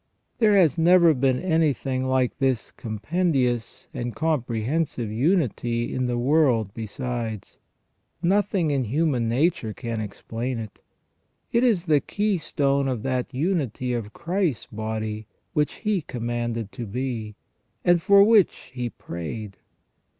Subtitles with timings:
[0.39, 7.57] There has never been anything like this compendious and comprehensive unity in the world besides.
[8.19, 10.79] Nothing in human nature can explain it.
[11.51, 16.87] It is the key stone of that unity of Christ's body which He commanded to
[16.87, 17.35] be,
[17.85, 19.57] and for which He prayed.